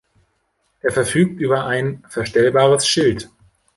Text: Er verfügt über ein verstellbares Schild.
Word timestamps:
Er 0.79 0.91
verfügt 0.91 1.39
über 1.41 1.65
ein 1.67 2.03
verstellbares 2.09 2.87
Schild. 2.87 3.29